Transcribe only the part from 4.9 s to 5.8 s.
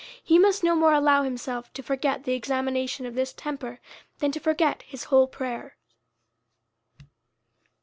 whole prayers.